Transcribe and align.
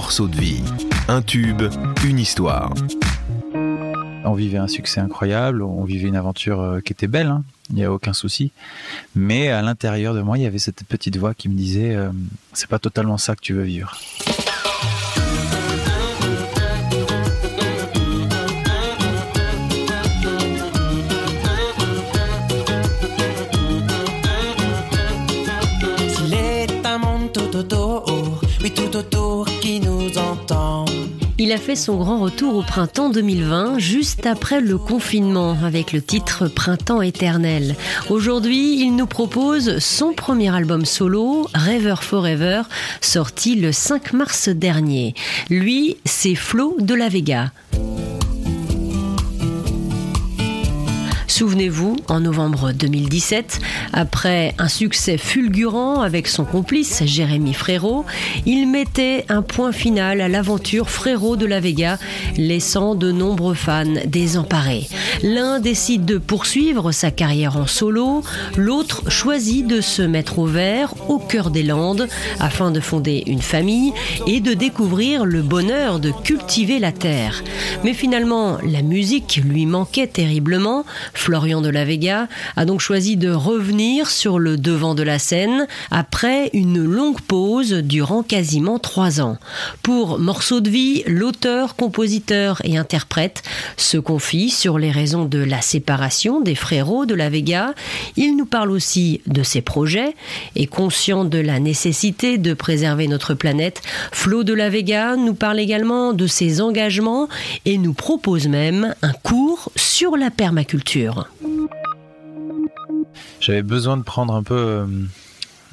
morceau 0.00 0.28
de 0.28 0.36
vie, 0.36 0.62
un 1.08 1.20
tube, 1.20 1.60
une 2.06 2.18
histoire. 2.18 2.72
On 4.24 4.32
vivait 4.32 4.56
un 4.56 4.66
succès 4.66 4.98
incroyable, 4.98 5.62
on 5.62 5.84
vivait 5.84 6.08
une 6.08 6.16
aventure 6.16 6.58
euh, 6.58 6.80
qui 6.80 6.94
était 6.94 7.06
belle, 7.06 7.26
hein. 7.26 7.44
il 7.68 7.76
n'y 7.76 7.84
a 7.84 7.92
aucun 7.92 8.14
souci. 8.14 8.50
Mais 9.14 9.50
à 9.50 9.60
l'intérieur 9.60 10.14
de 10.14 10.22
moi, 10.22 10.38
il 10.38 10.44
y 10.44 10.46
avait 10.46 10.58
cette 10.58 10.84
petite 10.84 11.18
voix 11.18 11.34
qui 11.34 11.50
me 11.50 11.54
disait 11.54 11.94
euh, 11.94 12.08
c'est 12.54 12.66
pas 12.66 12.78
totalement 12.78 13.18
ça 13.18 13.36
que 13.36 13.42
tu 13.42 13.52
veux 13.52 13.62
vivre. 13.62 13.94
Qui 29.60 29.80
nous 29.80 30.16
entend. 30.18 30.84
Il 31.38 31.52
a 31.52 31.56
fait 31.56 31.76
son 31.76 31.96
grand 31.96 32.18
retour 32.18 32.56
au 32.56 32.62
printemps 32.62 33.08
2020, 33.08 33.78
juste 33.78 34.26
après 34.26 34.60
le 34.60 34.76
confinement, 34.76 35.56
avec 35.64 35.92
le 35.92 36.02
titre 36.02 36.48
Printemps 36.48 37.00
éternel. 37.00 37.76
Aujourd'hui, 38.10 38.80
il 38.80 38.94
nous 38.94 39.06
propose 39.06 39.78
son 39.78 40.12
premier 40.12 40.54
album 40.54 40.84
solo, 40.84 41.48
Rêver 41.54 42.02
Forever, 42.02 42.62
sorti 43.00 43.54
le 43.54 43.72
5 43.72 44.12
mars 44.12 44.48
dernier. 44.48 45.14
Lui, 45.48 45.96
c'est 46.04 46.34
Flo 46.34 46.76
de 46.78 46.94
la 46.94 47.08
Vega. 47.08 47.52
Souvenez-vous, 51.40 51.96
en 52.08 52.20
novembre 52.20 52.72
2017, 52.72 53.60
après 53.94 54.54
un 54.58 54.68
succès 54.68 55.16
fulgurant 55.16 56.02
avec 56.02 56.28
son 56.28 56.44
complice 56.44 57.02
Jérémy 57.06 57.54
Frérot, 57.54 58.04
il 58.44 58.68
mettait 58.68 59.24
un 59.30 59.40
point 59.40 59.72
final 59.72 60.20
à 60.20 60.28
l'aventure 60.28 60.90
Frérot 60.90 61.36
de 61.36 61.46
la 61.46 61.58
Vega, 61.58 61.98
laissant 62.36 62.94
de 62.94 63.10
nombreux 63.10 63.54
fans 63.54 63.86
désemparés. 64.04 64.86
L'un 65.22 65.60
décide 65.60 66.04
de 66.04 66.18
poursuivre 66.18 66.92
sa 66.92 67.10
carrière 67.10 67.56
en 67.56 67.66
solo, 67.66 68.22
l'autre 68.58 69.10
choisit 69.10 69.66
de 69.66 69.80
se 69.80 70.02
mettre 70.02 70.40
au 70.40 70.46
vert 70.46 70.92
au 71.08 71.18
cœur 71.18 71.50
des 71.50 71.62
Landes 71.62 72.06
afin 72.38 72.70
de 72.70 72.80
fonder 72.80 73.22
une 73.26 73.40
famille 73.40 73.94
et 74.26 74.40
de 74.40 74.52
découvrir 74.52 75.24
le 75.24 75.40
bonheur 75.40 76.00
de 76.00 76.10
cultiver 76.10 76.78
la 76.78 76.92
terre. 76.92 77.42
Mais 77.82 77.94
finalement, 77.94 78.58
la 78.62 78.82
musique 78.82 79.40
lui 79.42 79.64
manquait 79.64 80.06
terriblement. 80.06 80.84
Florian 81.30 81.60
de 81.60 81.68
la 81.68 81.84
Vega 81.84 82.26
a 82.56 82.64
donc 82.64 82.80
choisi 82.80 83.16
de 83.16 83.30
revenir 83.30 84.10
sur 84.10 84.40
le 84.40 84.56
devant 84.56 84.96
de 84.96 85.04
la 85.04 85.20
scène 85.20 85.68
après 85.92 86.50
une 86.54 86.82
longue 86.82 87.20
pause 87.20 87.72
durant 87.72 88.24
quasiment 88.24 88.80
trois 88.80 89.20
ans. 89.20 89.38
Pour 89.84 90.18
Morceau 90.18 90.60
de 90.60 90.68
vie, 90.68 91.04
l'auteur, 91.06 91.76
compositeur 91.76 92.60
et 92.64 92.76
interprète 92.76 93.44
se 93.76 93.96
confie 93.96 94.50
sur 94.50 94.76
les 94.76 94.90
raisons 94.90 95.24
de 95.24 95.38
la 95.38 95.62
séparation 95.62 96.40
des 96.40 96.56
frérots 96.56 97.06
de 97.06 97.14
la 97.14 97.30
Vega. 97.30 97.74
Il 98.16 98.36
nous 98.36 98.44
parle 98.44 98.72
aussi 98.72 99.20
de 99.28 99.44
ses 99.44 99.60
projets 99.60 100.16
et 100.56 100.66
conscient 100.66 101.24
de 101.24 101.38
la 101.38 101.60
nécessité 101.60 102.38
de 102.38 102.54
préserver 102.54 103.06
notre 103.06 103.34
planète, 103.34 103.82
Flo 104.10 104.42
de 104.42 104.52
la 104.52 104.68
Vega 104.68 105.14
nous 105.14 105.34
parle 105.34 105.60
également 105.60 106.12
de 106.12 106.26
ses 106.26 106.60
engagements 106.60 107.28
et 107.66 107.78
nous 107.78 107.92
propose 107.92 108.48
même 108.48 108.96
un 109.02 109.12
cours 109.12 109.70
sur 109.76 110.16
la 110.16 110.30
permaculture. 110.30 111.19
J'avais 113.40 113.62
besoin 113.62 113.96
de 113.96 114.02
prendre 114.02 114.34
un 114.34 114.42
peu 114.42 114.54
euh, 114.54 114.86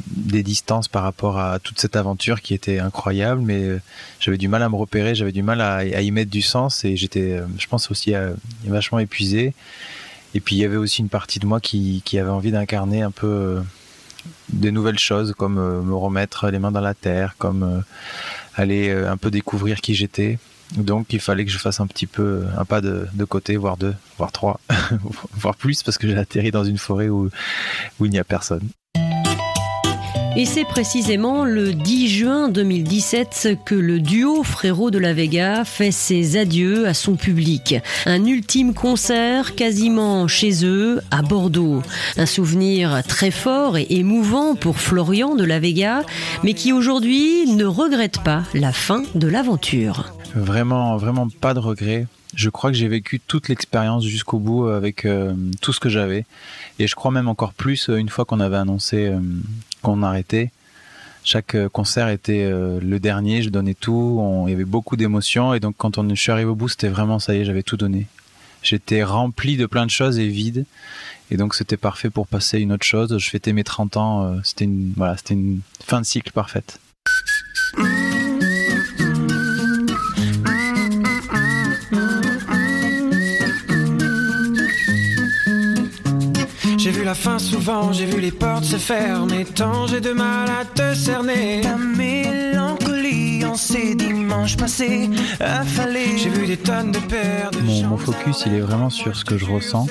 des 0.08 0.44
distances 0.44 0.88
par 0.88 1.04
rapport 1.04 1.38
à 1.38 1.60
toute 1.60 1.80
cette 1.80 1.96
aventure 1.96 2.42
qui 2.42 2.54
était 2.54 2.80
incroyable, 2.80 3.42
mais 3.42 3.62
euh, 3.62 3.82
j'avais 4.20 4.38
du 4.38 4.48
mal 4.48 4.64
à 4.64 4.70
me 4.70 4.76
repérer, 4.76 5.16
j'avais 5.16 5.32
du 5.32 5.44
mal 5.44 5.62
à, 5.62 5.84
y 5.84 6.12
mettre 6.12 6.32
du 6.32 6.42
sens 6.42 6.86
et 6.86 6.96
j'étais, 6.96 7.34
euh, 7.34 7.46
je 7.58 7.68
pense 7.68 7.92
aussi, 7.92 8.14
vachement 8.66 9.00
épuisé. 9.00 9.54
Et 10.34 10.40
puis 10.40 10.56
il 10.56 10.60
y 10.60 10.66
avait 10.66 10.78
aussi 10.78 11.02
une 11.02 11.10
partie 11.10 11.40
de 11.40 11.46
moi 11.46 11.60
qui, 11.60 12.02
qui 12.06 12.20
avait 12.20 12.30
envie 12.30 12.52
d'incarner 12.52 13.02
un 13.02 13.12
peu 13.12 13.62
des 14.50 14.72
nouvelles 14.72 15.00
choses, 15.00 15.34
comme 15.38 15.56
me 15.56 15.96
remettre 15.96 16.50
les 16.50 16.60
mains 16.60 16.72
dans 16.72 16.82
la 16.82 16.94
terre, 16.94 17.36
comme 17.38 17.84
aller 18.56 18.92
un 18.92 19.18
peu 19.18 19.32
découvrir 19.32 19.82
qui 19.82 19.96
j'étais. 19.96 20.38
Donc 20.76 21.14
il 21.14 21.20
fallait 21.20 21.46
que 21.46 21.52
je 21.52 21.58
fasse 21.58 21.80
un 21.80 21.88
petit 21.88 22.08
peu 22.08 22.46
un 22.58 22.66
pas 22.66 22.82
de, 22.82 23.08
côté, 23.28 23.58
voire 23.58 23.78
deux, 23.78 23.96
voire 24.18 24.32
trois, 24.32 24.60
voire 25.34 25.56
plus, 25.56 25.84
parce 25.84 25.98
que 25.98 26.08
j'ai 26.08 26.18
atterri 26.18 26.52
dans 26.52 26.64
une 26.64 26.78
forêt 26.78 27.10
où, 27.10 27.30
où 28.00 28.06
il 28.06 28.12
n'y 28.12 28.20
a 28.20 28.24
personne. 28.24 28.68
Et 30.38 30.46
c'est 30.46 30.66
précisément 30.66 31.46
le 31.46 31.74
10 31.74 32.10
juin 32.10 32.50
2017 32.50 33.58
que 33.66 33.74
le 33.74 34.00
duo 34.00 34.44
Frérot 34.44 34.92
de 34.92 35.00
la 35.00 35.12
Vega 35.12 35.66
fait 35.66 35.90
ses 35.90 36.38
adieux 36.38 36.88
à 36.88 36.94
son 36.94 37.16
public. 37.16 37.74
Un 38.06 38.24
ultime 38.24 38.76
concert 38.76 39.56
quasiment 39.56 40.28
chez 40.28 40.64
eux, 40.64 41.02
à 41.10 41.24
Bordeaux. 41.24 41.82
Un 42.18 42.28
souvenir 42.28 43.02
très 43.08 43.32
fort 43.32 43.78
et 43.78 43.88
émouvant 43.90 44.54
pour 44.54 44.78
Florian 44.78 45.34
de 45.34 45.44
la 45.44 45.60
Vega, 45.60 46.04
mais 46.44 46.54
qui 46.54 46.72
aujourd'hui 46.72 47.48
ne 47.48 47.66
regrette 47.66 48.22
pas 48.22 48.44
la 48.54 48.72
fin 48.72 49.02
de 49.16 49.28
l'aventure. 49.28 50.17
Vraiment, 50.38 50.98
vraiment 50.98 51.28
pas 51.28 51.56
de 51.56 51.60
regret. 51.60 52.06
Je 52.36 52.52
crois 52.52 52.70
que 52.70 52.78
j'ai 52.78 52.88
vécu 52.88 53.20
toute 53.20 53.48
l'expérience 53.50 54.06
jusqu'au 54.06 54.38
bout 54.38 54.68
avec 54.68 55.04
euh, 55.04 55.34
tout 55.62 55.74
ce 55.74 55.80
que 55.80 55.90
j'avais. 55.90 56.26
Et 56.78 56.86
je 56.86 56.94
crois 56.94 57.10
même 57.10 57.28
encore 57.28 57.54
plus 57.54 57.90
euh, 57.90 57.96
une 57.96 58.10
fois 58.10 58.24
qu'on 58.24 58.40
avait 58.40 58.58
annoncé 58.58 59.08
euh, 59.08 59.20
qu'on 59.82 60.04
arrêtait. 60.04 60.52
Chaque 61.24 61.58
concert 61.70 62.08
était 62.08 62.50
le 62.50 63.00
dernier, 63.00 63.42
je 63.42 63.50
donnais 63.50 63.74
tout, 63.74 64.18
on, 64.18 64.48
il 64.48 64.52
y 64.52 64.54
avait 64.54 64.64
beaucoup 64.64 64.96
d'émotions. 64.96 65.54
Et 65.54 65.60
donc 65.60 65.76
quand 65.78 65.98
on, 65.98 66.08
je 66.08 66.16
suis 66.16 66.32
arrivé 66.32 66.50
au 66.50 66.56
bout, 66.56 66.70
c'était 66.70 66.88
vraiment 66.88 67.20
ça 67.20 67.36
y 67.36 67.40
est, 67.40 67.46
j'avais 67.46 67.64
tout 67.64 67.76
donné. 67.76 68.08
J'étais 68.64 69.04
rempli 69.04 69.58
de 69.58 69.66
plein 69.66 69.86
de 69.86 69.92
choses 69.92 70.20
et 70.20 70.30
vide. 70.30 70.66
Et 71.30 71.36
donc 71.36 71.54
c'était 71.54 71.76
parfait 71.76 72.10
pour 72.10 72.28
passer 72.28 72.60
une 72.60 72.72
autre 72.72 72.86
chose. 72.86 73.18
Je 73.18 73.30
fêtais 73.30 73.52
mes 73.52 73.66
30 73.66 73.98
ans. 73.98 74.42
c'était 74.46 74.64
une, 74.64 74.94
voilà, 74.96 75.18
c'était 75.18 75.34
une 75.34 75.60
fin 75.84 76.00
de 76.00 76.06
cycle 76.06 76.32
parfaite. 76.32 76.80
J'ai 86.88 86.94
vu 86.94 87.04
la 87.04 87.16
fin 87.16 87.38
souvent, 87.38 87.92
j'ai 87.92 88.06
vu 88.06 88.22
les 88.22 88.32
portes 88.32 88.64
se 88.64 88.78
fermer. 88.78 89.44
Tant 89.44 89.88
j'ai 89.88 90.00
de 90.00 90.12
mal 90.12 90.48
à 90.50 90.64
te 90.64 90.96
cerner. 90.96 91.60
Ta 91.60 91.76
mélancolie 91.76 93.44
en 93.44 93.56
ces 93.56 93.94
dimanches 93.94 94.56
passés 94.56 95.10
affalés. 95.42 96.18
J'ai 96.18 96.30
vu 96.30 96.48
des 96.48 96.56
tonnes 96.56 96.94
de 96.94 97.00
paires 97.00 97.52
de 97.52 97.60
Mon, 97.60 97.88
mon 97.88 97.98
focus, 97.98 98.44
il 98.46 98.54
est 98.54 98.62
vraiment 98.62 98.90
sur 98.90 99.18
ce 99.18 99.26
que 99.26 99.38
je 99.38 99.44
ressens. 99.44 99.88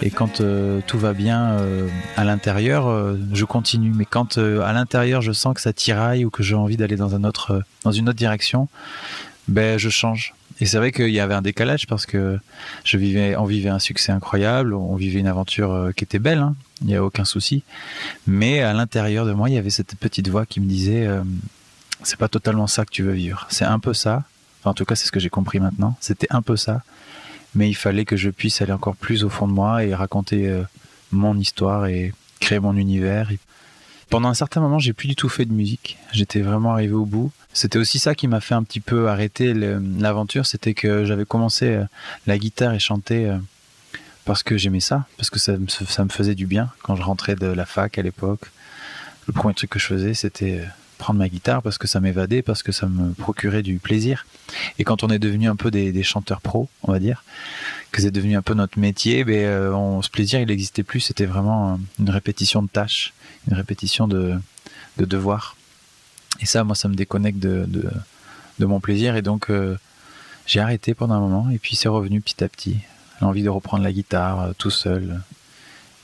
Et 0.00 0.10
quand 0.10 0.40
euh, 0.40 0.80
tout 0.86 0.96
va 0.96 1.12
bien 1.12 1.54
euh, 1.58 1.88
à 2.16 2.22
l'intérieur, 2.22 2.86
euh, 2.86 3.18
je 3.32 3.44
continue. 3.44 3.90
Mais 3.92 4.04
quand 4.04 4.38
euh, 4.38 4.60
à 4.60 4.72
l'intérieur, 4.72 5.22
je 5.22 5.32
sens 5.32 5.54
que 5.54 5.60
ça 5.60 5.72
tiraille 5.72 6.24
ou 6.24 6.30
que 6.30 6.44
j'ai 6.44 6.54
envie 6.54 6.76
d'aller 6.76 6.94
dans 6.94 7.16
un 7.16 7.24
autre, 7.24 7.50
euh, 7.50 7.60
dans 7.82 7.90
une 7.90 8.08
autre 8.08 8.18
direction, 8.18 8.68
ben 9.48 9.76
je 9.76 9.88
change. 9.88 10.34
Et 10.62 10.64
c'est 10.64 10.76
vrai 10.76 10.92
qu'il 10.92 11.10
y 11.10 11.18
avait 11.18 11.34
un 11.34 11.42
décalage 11.42 11.88
parce 11.88 12.06
que 12.06 12.38
je 12.84 12.96
vivais, 12.96 13.34
on 13.34 13.46
vivait 13.46 13.68
un 13.68 13.80
succès 13.80 14.12
incroyable, 14.12 14.74
on 14.74 14.94
vivait 14.94 15.18
une 15.18 15.26
aventure 15.26 15.72
euh, 15.72 15.90
qui 15.90 16.04
était 16.04 16.20
belle, 16.20 16.38
hein, 16.38 16.54
il 16.82 16.86
n'y 16.86 16.94
a 16.94 17.02
aucun 17.02 17.24
souci. 17.24 17.64
Mais 18.28 18.60
à 18.60 18.72
l'intérieur 18.72 19.26
de 19.26 19.32
moi, 19.32 19.50
il 19.50 19.56
y 19.56 19.58
avait 19.58 19.70
cette 19.70 19.96
petite 19.96 20.28
voix 20.28 20.46
qui 20.46 20.60
me 20.60 20.66
disait, 20.66 21.04
euh, 21.04 21.24
c'est 22.04 22.16
pas 22.16 22.28
totalement 22.28 22.68
ça 22.68 22.84
que 22.84 22.92
tu 22.92 23.02
veux 23.02 23.10
vivre. 23.10 23.44
C'est 23.50 23.64
un 23.64 23.80
peu 23.80 23.92
ça. 23.92 24.22
Enfin, 24.60 24.70
en 24.70 24.74
tout 24.74 24.84
cas, 24.84 24.94
c'est 24.94 25.06
ce 25.06 25.10
que 25.10 25.18
j'ai 25.18 25.30
compris 25.30 25.58
maintenant. 25.58 25.96
C'était 25.98 26.28
un 26.30 26.42
peu 26.42 26.54
ça. 26.54 26.84
Mais 27.56 27.68
il 27.68 27.74
fallait 27.74 28.04
que 28.04 28.16
je 28.16 28.30
puisse 28.30 28.62
aller 28.62 28.70
encore 28.70 28.94
plus 28.94 29.24
au 29.24 29.30
fond 29.30 29.48
de 29.48 29.52
moi 29.52 29.82
et 29.84 29.96
raconter 29.96 30.48
euh, 30.48 30.62
mon 31.10 31.36
histoire 31.36 31.86
et 31.86 32.14
créer 32.38 32.60
mon 32.60 32.76
univers. 32.76 33.32
Pendant 34.12 34.28
un 34.28 34.34
certain 34.34 34.60
moment, 34.60 34.78
j'ai 34.78 34.92
plus 34.92 35.08
du 35.08 35.16
tout 35.16 35.30
fait 35.30 35.46
de 35.46 35.54
musique. 35.54 35.96
J'étais 36.12 36.42
vraiment 36.42 36.72
arrivé 36.72 36.92
au 36.92 37.06
bout. 37.06 37.32
C'était 37.54 37.78
aussi 37.78 37.98
ça 37.98 38.14
qui 38.14 38.28
m'a 38.28 38.42
fait 38.42 38.52
un 38.52 38.62
petit 38.62 38.80
peu 38.80 39.08
arrêter 39.08 39.54
l'aventure, 39.54 40.44
c'était 40.44 40.74
que 40.74 41.06
j'avais 41.06 41.24
commencé 41.24 41.68
euh, 41.68 41.84
la 42.26 42.36
guitare 42.36 42.74
et 42.74 42.78
chanter 42.78 43.30
euh, 43.30 43.38
parce 44.26 44.42
que 44.42 44.58
j'aimais 44.58 44.80
ça, 44.80 45.06
parce 45.16 45.30
que 45.30 45.38
ça 45.38 45.56
me, 45.56 45.66
ça 45.66 46.04
me 46.04 46.10
faisait 46.10 46.34
du 46.34 46.44
bien 46.44 46.68
quand 46.82 46.94
je 46.94 47.02
rentrais 47.02 47.36
de 47.36 47.46
la 47.46 47.64
fac 47.64 47.96
à 47.96 48.02
l'époque. 48.02 48.50
Le 49.28 49.32
premier 49.32 49.54
truc 49.54 49.70
que 49.70 49.78
je 49.78 49.86
faisais, 49.86 50.12
c'était 50.12 50.60
euh, 50.60 50.66
prendre 50.98 51.18
ma 51.18 51.30
guitare 51.30 51.62
parce 51.62 51.78
que 51.78 51.88
ça 51.88 51.98
m'évadait, 51.98 52.42
parce 52.42 52.62
que 52.62 52.70
ça 52.70 52.88
me 52.88 53.14
procurait 53.14 53.62
du 53.62 53.78
plaisir. 53.78 54.26
Et 54.78 54.84
quand 54.84 55.04
on 55.04 55.08
est 55.08 55.18
devenu 55.18 55.48
un 55.48 55.56
peu 55.56 55.70
des, 55.70 55.90
des 55.90 56.02
chanteurs 56.02 56.42
pros, 56.42 56.68
on 56.82 56.92
va 56.92 56.98
dire, 56.98 57.24
que 57.92 58.00
c'est 58.00 58.10
devenu 58.10 58.36
un 58.36 58.42
peu 58.42 58.54
notre 58.54 58.78
métier, 58.78 59.22
ben, 59.22 59.36
euh, 59.36 59.72
on, 59.72 60.02
ce 60.02 60.10
plaisir, 60.10 60.40
il 60.40 60.48
n'existait 60.48 60.82
plus. 60.82 61.00
C'était 61.00 61.26
vraiment 61.26 61.74
euh, 61.74 61.76
une 62.00 62.10
répétition 62.10 62.62
de 62.62 62.68
tâches, 62.68 63.12
une 63.48 63.54
répétition 63.54 64.08
de, 64.08 64.34
de 64.96 65.04
devoirs. 65.04 65.56
Et 66.40 66.46
ça, 66.46 66.64
moi, 66.64 66.74
ça 66.74 66.88
me 66.88 66.94
déconnecte 66.94 67.38
de, 67.38 67.68
de, 68.58 68.66
mon 68.66 68.80
plaisir. 68.80 69.14
Et 69.16 69.22
donc, 69.22 69.50
euh, 69.50 69.76
j'ai 70.46 70.60
arrêté 70.60 70.94
pendant 70.94 71.14
un 71.14 71.20
moment. 71.20 71.50
Et 71.50 71.58
puis, 71.58 71.76
c'est 71.76 71.88
revenu 71.88 72.20
petit 72.22 72.42
à 72.42 72.48
petit. 72.48 72.78
L'envie 73.20 73.42
de 73.42 73.50
reprendre 73.50 73.84
la 73.84 73.92
guitare 73.92 74.54
tout 74.56 74.70
seul. 74.70 75.20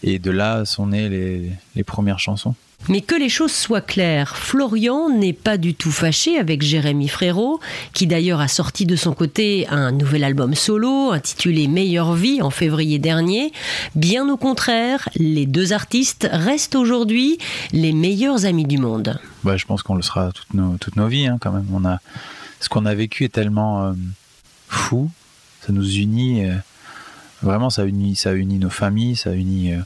Et 0.03 0.19
de 0.19 0.31
là 0.31 0.65
sont 0.65 0.89
nées 0.89 1.09
les, 1.09 1.53
les 1.75 1.85
premières 1.85 2.21
chansons. 2.21 2.55
Mais 2.89 3.03
que 3.03 3.15
les 3.15 3.29
choses 3.29 3.53
soient 3.53 3.83
claires, 3.83 4.37
Florian 4.37 5.11
n'est 5.11 5.35
pas 5.35 5.59
du 5.59 5.75
tout 5.75 5.91
fâché 5.91 6.39
avec 6.39 6.63
Jérémy 6.63 7.09
Frérot, 7.09 7.61
qui 7.93 8.07
d'ailleurs 8.07 8.41
a 8.41 8.49
sorti 8.49 8.87
de 8.87 8.97
son 8.97 9.13
côté 9.13 9.67
un 9.69 9.93
nouvel 9.93 10.25
album 10.25 10.55
solo 10.55 11.11
intitulé 11.11 11.69
Meilleure 11.69 12.15
vie 12.15 12.41
en 12.41 12.51
février 12.51 12.99
dernier. 12.99 13.53
Bien 13.95 14.29
au 14.31 14.39
contraire, 14.39 15.09
les 15.17 15.45
deux 15.45 15.73
artistes 15.75 16.29
restent 16.33 16.77
aujourd'hui 16.77 17.39
les 17.73 17.93
meilleurs 17.93 18.47
amis 18.47 18.65
du 18.65 18.79
monde. 18.79 19.21
Bah, 19.45 19.57
je 19.57 19.67
pense 19.67 19.83
qu'on 19.83 19.97
le 19.97 20.03
sera 20.03 20.33
toutes 20.33 20.55
nos, 20.55 20.79
toutes 20.79 20.97
nos 20.97 21.09
vies 21.09 21.27
hein, 21.27 21.37
quand 21.41 21.53
même. 21.53 21.67
Ce 22.61 22.69
qu'on 22.69 22.87
a 22.87 22.95
vécu 22.95 23.25
est 23.25 23.29
tellement 23.29 23.85
euh, 23.85 23.93
fou, 24.69 25.11
ça 25.67 25.73
nous 25.73 25.97
unit. 25.97 26.47
euh, 26.47 26.55
vraiment, 27.43 27.71
ça 27.71 27.85
unit, 27.85 28.17
ça 28.17 28.33
unit 28.33 28.59
nos 28.59 28.71
familles, 28.71 29.17
ça 29.17 29.33
unit 29.33 29.75
euh, 29.75 29.81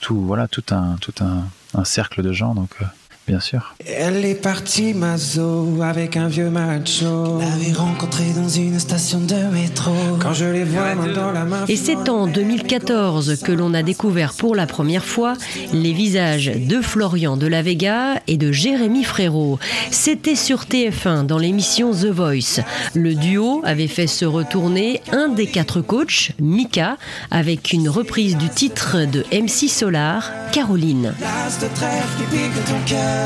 tout, 0.00 0.20
voilà, 0.22 0.48
tout 0.48 0.64
un, 0.70 0.96
tout 1.00 1.14
un, 1.20 1.44
un 1.74 1.84
cercle 1.84 2.22
de 2.22 2.32
gens. 2.32 2.54
Donc, 2.54 2.70
euh, 2.80 2.84
bien 3.30 3.38
sûr. 3.38 3.76
Elle 3.86 4.24
est 4.24 4.34
partie 4.34 4.92
mazo 4.92 5.80
avec 5.82 6.16
un 6.16 6.26
vieux 6.26 6.50
macho. 6.50 7.38
L'avais 7.38 7.72
rencontré 7.72 8.24
dans 8.34 8.48
une 8.48 8.80
station 8.80 9.20
de 9.20 9.36
métro. 9.52 9.92
Quand 10.20 10.32
je 10.32 10.46
les 10.46 10.64
vois 10.64 10.96
main 10.96 11.12
dans 11.12 11.30
la 11.30 11.44
main. 11.44 11.64
Et 11.68 11.76
c'est 11.76 12.08
en 12.08 12.26
2014 12.26 13.40
que 13.44 13.52
l'on 13.52 13.72
a 13.72 13.84
découvert 13.84 14.34
pour 14.34 14.56
la 14.56 14.66
première 14.66 15.04
fois 15.04 15.34
les 15.72 15.92
visages 15.92 16.50
de 16.56 16.80
Florian 16.80 17.36
de 17.36 17.46
la 17.46 17.62
Vega 17.62 18.20
et 18.26 18.36
de 18.36 18.50
Jérémy 18.50 19.04
Frérot. 19.04 19.60
C'était 19.92 20.34
sur 20.34 20.64
TF1 20.64 21.24
dans 21.24 21.38
l'émission 21.38 21.92
The 21.92 22.06
Voice. 22.06 22.60
Le 22.94 23.14
duo 23.14 23.62
avait 23.64 23.86
fait 23.86 24.08
se 24.08 24.24
retourner 24.24 25.02
un 25.12 25.28
des 25.28 25.46
quatre 25.46 25.80
coachs, 25.80 26.32
Mika, 26.40 26.96
avec 27.30 27.72
une 27.72 27.88
reprise 27.88 28.36
du 28.36 28.48
titre 28.48 29.04
de 29.04 29.24
MC 29.32 29.68
Solar, 29.68 30.32
Caroline. 30.50 31.14
L'as 31.20 31.60
de 31.60 31.72
trèfle 31.76 32.18
qui 32.18 32.36
pique 32.36 32.64
ton 32.64 32.80
cœur. 32.86 33.19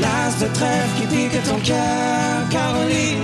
L'as 0.00 0.38
de 0.46 0.52
trèfle 0.54 1.00
qui 1.00 1.06
pique 1.06 1.42
ton 1.44 1.58
cœur, 1.60 2.48
Caroline. 2.50 3.18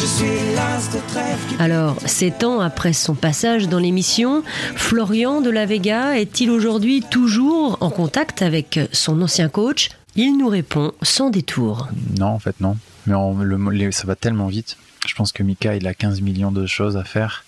Je 0.00 0.06
suis 0.06 0.54
l'as 0.54 0.86
de 0.92 0.98
trèfle 1.08 1.48
qui 1.56 1.62
Alors, 1.62 1.96
sept 2.06 2.44
ans 2.44 2.60
après 2.60 2.92
son 2.92 3.14
passage 3.14 3.68
dans 3.68 3.78
l'émission, 3.78 4.42
Florian 4.76 5.40
de 5.40 5.50
la 5.50 5.66
Vega 5.66 6.18
est-il 6.18 6.50
aujourd'hui 6.50 7.02
toujours 7.10 7.78
en 7.80 7.90
contact 7.90 8.42
avec 8.42 8.78
son 8.92 9.20
ancien 9.22 9.48
coach? 9.48 9.88
Il 10.16 10.36
nous 10.38 10.48
répond 10.48 10.92
sans 11.02 11.30
détour. 11.30 11.88
Non, 12.18 12.26
en 12.28 12.38
fait, 12.38 12.56
non. 12.60 12.76
Mais 13.06 13.14
on- 13.14 13.38
le- 13.38 13.70
les- 13.70 13.92
ça 13.92 14.06
va 14.06 14.14
tellement 14.16 14.46
vite. 14.48 14.76
Je 15.06 15.14
pense 15.14 15.32
que 15.32 15.42
Mika, 15.42 15.74
il 15.76 15.86
a 15.86 15.94
15 15.94 16.20
millions 16.20 16.50
de 16.52 16.66
choses 16.66 16.96
à 16.96 17.04
faire. 17.04 17.44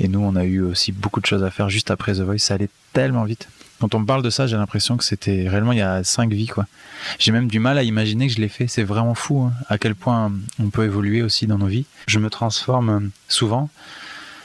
Et 0.00 0.08
nous, 0.08 0.20
on 0.20 0.34
a 0.36 0.44
eu 0.44 0.60
aussi 0.62 0.92
beaucoup 0.92 1.20
de 1.20 1.26
choses 1.26 1.42
à 1.44 1.50
faire 1.50 1.68
juste 1.70 1.90
après 1.90 2.14
The 2.14 2.20
Voice. 2.20 2.38
Ça 2.38 2.54
allait 2.54 2.68
tellement 2.92 3.24
vite. 3.24 3.48
Quand 3.82 3.96
on 3.96 3.98
me 3.98 4.06
parle 4.06 4.22
de 4.22 4.30
ça, 4.30 4.46
j'ai 4.46 4.56
l'impression 4.56 4.96
que 4.96 5.02
c'était 5.02 5.48
réellement 5.48 5.72
il 5.72 5.78
y 5.78 5.82
a 5.82 6.04
cinq 6.04 6.30
vies, 6.32 6.46
quoi. 6.46 6.66
J'ai 7.18 7.32
même 7.32 7.48
du 7.48 7.58
mal 7.58 7.78
à 7.78 7.82
imaginer 7.82 8.28
que 8.28 8.32
je 8.32 8.38
l'ai 8.38 8.48
fait. 8.48 8.68
C'est 8.68 8.84
vraiment 8.84 9.16
fou 9.16 9.42
hein, 9.42 9.52
à 9.68 9.76
quel 9.76 9.96
point 9.96 10.30
on 10.60 10.70
peut 10.70 10.84
évoluer 10.84 11.20
aussi 11.20 11.48
dans 11.48 11.58
nos 11.58 11.66
vies. 11.66 11.84
Je 12.06 12.20
me 12.20 12.30
transforme 12.30 13.10
souvent 13.26 13.70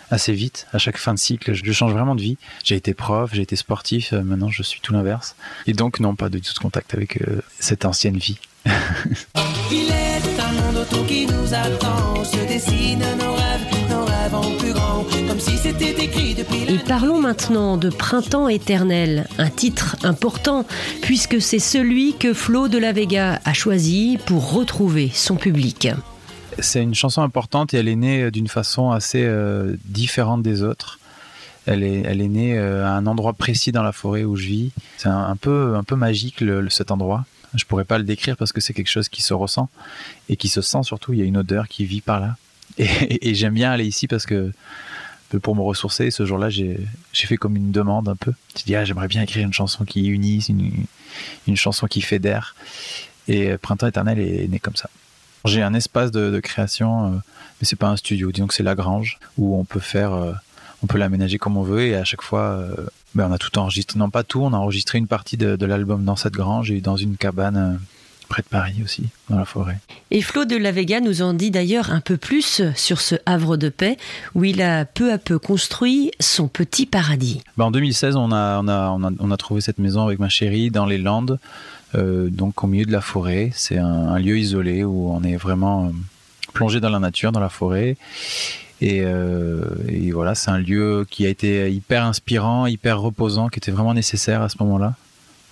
assez 0.10 0.34
vite 0.34 0.66
à 0.74 0.80
chaque 0.80 0.98
fin 0.98 1.13
de 1.13 1.19
cycle. 1.19 1.54
Je 1.54 1.72
change 1.72 1.94
vraiment 1.94 2.16
de 2.16 2.22
vie. 2.22 2.39
J'ai 2.63 2.78
été 2.78 2.95
prof, 2.95 3.30
j'ai 3.31 3.44
été 3.44 3.56
sportif. 3.56 4.12
euh, 4.12 4.24
Maintenant, 4.24 4.50
je 4.50 4.63
suis 4.63 4.80
tout 4.81 4.92
l'inverse. 4.92 5.36
Et 5.68 5.74
donc, 5.74 6.00
non, 6.00 6.16
pas 6.16 6.30
du 6.30 6.42
tout 6.42 6.56
de 6.56 6.60
contact 6.60 6.95
avec 6.95 7.22
euh, 7.22 7.44
cette 7.60 7.86
ancienne 7.86 8.18
vie. 8.18 8.39
Rêves, 14.27 14.31
nos 14.33 14.41
rêves 14.41 14.56
en 14.56 14.57
plus 14.57 14.74
grand. 14.74 15.03
Comme 15.27 15.39
si 15.39 15.57
c'était 15.57 16.03
écrit 16.03 16.35
depuis 16.35 16.74
Et 16.74 16.79
parlons 16.79 17.19
maintenant 17.21 17.77
de 17.77 17.89
Printemps 17.89 18.47
éternel, 18.50 19.27
un 19.38 19.50
titre 19.50 19.95
important 20.03 20.65
puisque 21.01 21.41
c'est 21.41 21.59
celui 21.59 22.15
que 22.18 22.33
Flo 22.33 22.68
de 22.68 22.77
la 22.77 22.91
Vega 22.94 23.39
a 23.45 23.53
choisi 23.53 24.18
pour 24.25 24.51
retrouver 24.53 25.09
son 25.13 25.35
public. 25.35 25.89
C'est 26.59 26.81
une 26.81 26.95
chanson 26.95 27.21
importante 27.21 27.74
et 27.74 27.77
elle 27.77 27.88
est 27.88 27.95
née 27.95 28.31
d'une 28.31 28.47
façon 28.47 28.91
assez 28.91 29.24
euh, 29.24 29.75
différente 29.85 30.41
des 30.41 30.63
autres. 30.63 31.00
Elle 31.68 31.83
est, 31.83 32.01
elle 32.06 32.21
est 32.21 32.29
née 32.29 32.57
euh, 32.57 32.85
à 32.85 32.91
un 32.91 33.06
endroit 33.07 33.33
précis 33.33 33.71
dans 33.71 33.83
la 33.83 33.91
forêt 33.91 34.24
où 34.24 34.35
je 34.38 34.47
vis. 34.47 34.71
C'est 34.97 35.09
un, 35.09 35.25
un 35.25 35.35
peu, 35.35 35.75
un 35.75 35.83
peu 35.83 35.95
magique 35.95 36.41
le- 36.41 36.62
le- 36.62 36.69
cet 36.69 36.89
endroit. 36.91 37.25
Je 37.53 37.65
pourrais 37.65 37.83
pas 37.83 37.97
le 37.97 38.03
décrire 38.06 38.38
parce 38.38 38.51
que 38.53 38.62
c'est 38.62 38.74
quelque 38.74 38.89
chose 38.89 39.09
qui 39.09 39.21
se 39.21 39.33
ressent 39.33 39.69
et 40.29 40.35
qui 40.38 40.47
se 40.47 40.62
sent 40.62 40.83
surtout. 40.83 41.13
Il 41.13 41.19
y 41.19 41.21
a 41.21 41.25
une 41.25 41.38
odeur 41.38 41.68
qui 41.68 41.85
vit 41.85 42.01
par 42.01 42.19
là. 42.19 42.38
Et, 42.77 43.33
j'aime 43.33 43.53
bien 43.53 43.71
aller 43.71 43.85
ici 43.85 44.07
parce 44.07 44.25
que 44.25 44.51
pour 45.41 45.56
me 45.56 45.62
ressourcer, 45.62 46.12
ce 46.12 46.25
jour-là, 46.25 46.50
j'ai 46.50 46.77
fait 47.13 47.38
comme 47.38 47.56
une 47.56 47.71
demande 47.71 48.07
un 48.07 48.15
peu. 48.15 48.33
J'ai 48.56 48.63
dit, 48.65 48.75
ah, 48.75 48.85
j'aimerais 48.85 49.07
bien 49.07 49.21
écrire 49.21 49.45
une 49.45 49.53
chanson 49.53 49.83
qui 49.83 50.07
unisse, 50.07 50.50
une, 50.50 51.56
chanson 51.56 51.88
qui 51.88 52.01
fédère. 52.01 52.56
Et 53.27 53.51
euh, 53.51 53.57
Printemps 53.57 53.88
éternel 53.88 54.19
est 54.19 54.47
né 54.47 54.59
comme 54.59 54.75
ça. 54.75 54.89
J'ai 55.45 55.62
un 55.62 55.74
espace 55.74 56.12
de, 56.12 56.39
création, 56.39 57.07
euh, 57.07 57.09
mais 57.59 57.68
c'est 57.68 57.75
pas 57.75 57.88
un 57.88 57.95
studio. 57.95 58.31
Disons 58.31 58.47
que 58.47 58.53
c'est 58.53 58.63
la 58.63 58.75
grange 58.75 59.18
où 59.38 59.57
on 59.57 59.63
peut 59.63 59.79
faire, 59.79 60.13
euh, 60.13 60.33
on 60.83 60.88
peut 60.88 60.97
l'aménager 60.97 61.38
comme 61.38 61.57
on 61.57 61.63
veut 61.63 61.81
et 61.81 61.95
à 61.95 62.03
chaque 62.03 62.21
fois, 62.21 62.41
euh, 62.41 62.75
ben, 63.15 63.27
on 63.29 63.31
a 63.31 63.38
tout 63.38 63.57
enregistré. 63.57 63.97
Non, 63.97 64.09
pas 64.09 64.24
tout. 64.24 64.41
On 64.41 64.53
a 64.53 64.57
enregistré 64.57 64.97
une 64.97 65.07
partie 65.07 65.38
de, 65.38 65.65
l'album 65.65 66.03
dans 66.03 66.15
cette 66.15 66.33
grange 66.33 66.71
et 66.71 66.81
dans 66.81 66.97
une 66.97 67.18
cabane 67.18 67.79
près 68.27 68.41
de 68.41 68.47
Paris 68.47 68.81
aussi, 68.83 69.03
dans 69.29 69.38
la 69.38 69.45
forêt. 69.45 69.77
Et 70.12 70.21
Flo 70.21 70.45
de 70.45 70.56
la 70.56 70.71
Vega 70.71 71.00
nous 71.00 71.21
en 71.21 71.33
dit 71.33 71.51
d'ailleurs 71.51 71.91
un 71.91 72.01
peu 72.01 72.18
plus 72.18 72.62
sur 72.75 73.01
ce 73.01 73.15
havre 73.25 73.57
de 73.57 73.69
paix 73.69 73.97
où 74.35 74.44
il 74.44 74.62
a 74.62 74.85
peu 74.85 75.12
à 75.12 75.18
peu 75.18 75.39
construit 75.39 76.12
son 76.19 76.47
petit 76.47 76.85
paradis. 76.85 77.41
Ben, 77.57 77.65
en 77.65 77.71
2016, 77.71 78.15
on 78.15 78.31
a, 78.31 78.59
on, 78.62 78.68
a, 78.68 78.89
on, 78.89 79.03
a, 79.03 79.12
on 79.19 79.31
a 79.31 79.38
trouvé 79.38 79.62
cette 79.62 79.79
maison 79.79 80.06
avec 80.06 80.19
ma 80.19 80.29
chérie 80.29 80.71
dans 80.71 80.85
les 80.85 80.97
Landes, 80.97 81.39
euh, 81.95 82.29
donc 82.29 82.63
au 82.63 82.68
milieu 82.68 82.85
de 82.85 82.91
la 82.91 83.01
forêt. 83.01 83.51
C'est 83.53 83.77
un, 83.77 83.85
un 83.85 84.19
lieu 84.19 84.38
isolé 84.38 84.83
où 84.83 85.12
on 85.12 85.24
est 85.24 85.38
vraiment 85.38 85.85
euh, 85.85 85.89
plongé 86.53 86.79
dans 86.79 86.89
la 86.89 87.00
nature, 87.00 87.31
dans 87.31 87.39
la 87.39 87.50
forêt. 87.50 87.97
Et, 88.79 89.01
euh, 89.01 89.62
et 89.88 90.12
voilà, 90.12 90.35
c'est 90.35 90.51
un 90.51 90.59
lieu 90.59 91.06
qui 91.09 91.25
a 91.25 91.29
été 91.29 91.71
hyper 91.71 92.03
inspirant, 92.03 92.68
hyper 92.68 93.01
reposant, 93.01 93.50
qui 93.50 93.59
était 93.59 93.71
vraiment 93.71 93.94
nécessaire 93.94 94.41
à 94.41 94.50
ce 94.50 94.57
moment-là. 94.59 94.95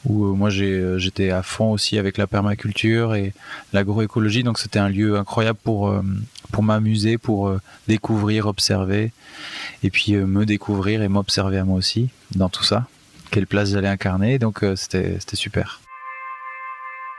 Où 0.05 0.25
euh, 0.25 0.33
moi 0.33 0.49
euh, 0.51 0.97
j'étais 0.97 1.31
à 1.31 1.43
fond 1.43 1.71
aussi 1.71 1.97
avec 1.97 2.17
la 2.17 2.27
permaculture 2.27 3.15
et 3.15 3.33
l'agroécologie, 3.73 4.43
donc 4.43 4.59
c'était 4.59 4.79
un 4.79 4.89
lieu 4.89 5.17
incroyable 5.17 5.59
pour, 5.63 5.89
euh, 5.89 6.01
pour 6.51 6.63
m'amuser, 6.63 7.17
pour 7.17 7.53
découvrir, 7.87 8.47
observer, 8.47 9.11
et 9.83 9.89
puis 9.89 10.13
me 10.13 10.45
découvrir 10.45 11.01
et 11.01 11.07
m'observer 11.07 11.57
à 11.57 11.65
moi 11.65 11.77
aussi 11.77 12.09
dans 12.35 12.49
tout 12.49 12.63
ça. 12.63 12.87
Quelle 13.31 13.47
place 13.47 13.71
j'allais 13.71 13.87
incarner, 13.87 14.39
donc 14.39 14.63
c'était 14.75 15.17
super. 15.33 15.81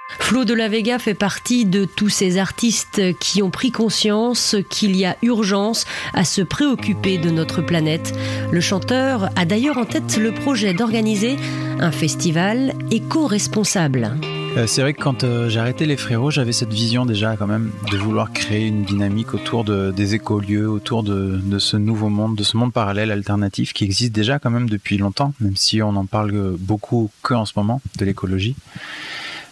Flo 0.08 0.44
de 0.44 0.55
la 0.55 0.69
Vega 0.69 0.99
fait 0.99 1.14
partie 1.14 1.65
de 1.65 1.84
tous 1.84 2.08
ces 2.08 2.39
artistes 2.39 3.01
qui 3.19 3.43
ont 3.43 3.51
pris 3.51 3.70
conscience 3.70 4.56
qu'il 4.70 4.96
y 4.96 5.05
a 5.05 5.17
urgence 5.22 5.84
à 6.15 6.25
se 6.25 6.43
préoccuper 6.43 7.19
de 7.19 7.31
notre 7.31 7.63
planète. 7.63 8.13
Le 8.51 8.60
chanteur 8.60 9.31
a 9.36 9.44
d'ailleurs 9.44 9.79
en 9.79 9.84
tête 9.84 10.17
le 10.17 10.32
projet 10.32 10.75
d'organiser 10.75 11.36
un 11.81 11.91
festival 11.91 12.75
éco-responsable. 12.91 14.17
Euh, 14.56 14.67
c'est 14.67 14.81
vrai 14.81 14.94
que 14.94 15.03
quand 15.03 15.22
euh, 15.22 15.51
j'ai 15.51 15.60
arrêté 15.60 15.84
les 15.84 15.98
frérots, 15.98 16.31
j'avais 16.31 16.53
cette 16.53 16.72
vision 16.72 17.05
déjà 17.05 17.36
quand 17.36 17.46
même 17.46 17.70
de 17.91 17.96
vouloir 17.98 18.32
créer 18.32 18.67
une 18.67 18.84
dynamique 18.84 19.34
autour 19.34 19.65
de, 19.65 19.91
des 19.91 20.15
écolieux, 20.15 20.69
autour 20.69 21.03
de, 21.03 21.39
de 21.43 21.58
ce 21.58 21.77
nouveau 21.77 22.08
monde, 22.08 22.36
de 22.36 22.43
ce 22.43 22.56
monde 22.56 22.72
parallèle 22.72 23.10
alternatif 23.10 23.75
qui 23.75 23.84
existe 23.84 24.13
déjà 24.13 24.39
quand 24.39 24.51
même 24.51 24.69
depuis 24.69 24.96
longtemps, 24.96 25.34
même 25.41 25.56
si 25.56 25.82
on 25.82 25.91
en 25.91 26.06
parle 26.06 26.56
beaucoup 26.58 27.10
que 27.22 27.34
en 27.34 27.44
ce 27.44 27.53
moment 27.56 27.82
de 27.98 28.05
l'écologie. 28.06 28.56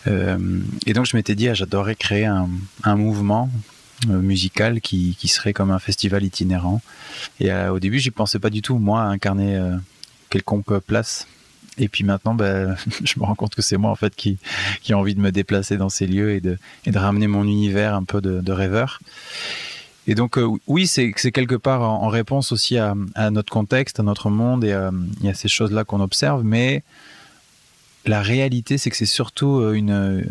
Euh, 0.06 0.60
et 0.86 0.92
donc 0.92 1.06
je 1.06 1.16
m'étais 1.16 1.34
dit, 1.34 1.48
ah, 1.48 1.54
j'adorerais 1.54 1.96
créer 1.96 2.26
un, 2.26 2.96
mouvement 2.96 3.50
euh, 4.10 4.20
musical 4.20 4.80
qui, 4.80 5.16
serait 5.28 5.52
comme 5.52 5.70
un 5.70 5.78
festival 5.78 6.24
itinérant. 6.24 6.82
Et 7.40 7.50
euh, 7.50 7.72
au 7.72 7.80
début, 7.80 7.98
j'y 7.98 8.10
pensais 8.10 8.38
pas 8.38 8.50
du 8.50 8.60
tout, 8.60 8.78
moi, 8.78 9.02
à 9.02 9.06
incarner 9.06 9.56
euh, 9.56 9.76
quelconque 10.30 10.78
place. 10.80 11.26
Et 11.78 11.88
puis 11.88 12.04
maintenant, 12.04 12.34
ben, 12.34 12.76
je 13.04 13.18
me 13.18 13.24
rends 13.24 13.34
compte 13.34 13.54
que 13.54 13.62
c'est 13.62 13.76
moi 13.76 13.90
en 13.90 13.94
fait 13.94 14.14
qui, 14.14 14.38
qui 14.82 14.92
a 14.92 14.98
envie 14.98 15.14
de 15.14 15.20
me 15.20 15.32
déplacer 15.32 15.76
dans 15.76 15.88
ces 15.88 16.06
lieux 16.06 16.32
et 16.32 16.40
de, 16.40 16.58
ramener 16.94 17.26
mon 17.26 17.44
univers 17.44 17.94
un 17.94 18.04
peu 18.04 18.20
de, 18.20 18.52
rêveur. 18.52 19.00
Et 20.06 20.14
donc 20.14 20.38
oui, 20.66 20.86
c'est 20.86 21.12
quelque 21.12 21.54
part 21.54 21.80
en, 21.80 22.08
réponse 22.08 22.52
aussi 22.52 22.76
à, 22.76 22.94
notre 23.30 23.50
contexte, 23.50 23.98
à 24.00 24.02
notre 24.02 24.28
monde 24.28 24.64
et 24.64 24.78
et 25.24 25.30
à 25.30 25.34
ces 25.34 25.48
choses-là 25.48 25.84
qu'on 25.84 26.00
observe, 26.00 26.44
mais 26.44 26.82
la 28.06 28.22
réalité, 28.22 28.78
c'est 28.78 28.90
que 28.90 28.96
c'est 28.96 29.06
surtout 29.06 29.60
euh, 29.60 29.72
une, 29.72 29.90
euh, 29.90 30.22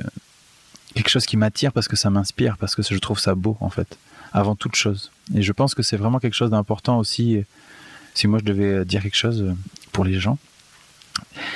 quelque 0.95 1.09
chose 1.09 1.25
qui 1.25 1.37
m'attire 1.37 1.71
parce 1.71 1.87
que 1.87 1.95
ça 1.95 2.09
m'inspire, 2.09 2.57
parce 2.57 2.75
que 2.75 2.81
je 2.83 2.97
trouve 2.97 3.19
ça 3.19 3.35
beau 3.35 3.57
en 3.59 3.69
fait, 3.69 3.97
avant 4.31 4.55
toute 4.55 4.75
chose. 4.75 5.11
Et 5.33 5.41
je 5.41 5.51
pense 5.51 5.75
que 5.75 5.83
c'est 5.83 5.97
vraiment 5.97 6.19
quelque 6.19 6.35
chose 6.35 6.51
d'important 6.51 6.99
aussi, 6.99 7.37
euh, 7.37 7.41
si 8.13 8.27
moi 8.27 8.39
je 8.39 8.45
devais 8.45 8.85
dire 8.85 9.01
quelque 9.01 9.17
chose 9.17 9.53
pour 9.91 10.05
les 10.05 10.19
gens. 10.19 10.37